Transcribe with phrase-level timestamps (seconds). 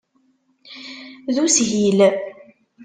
[1.33, 1.99] D ushil.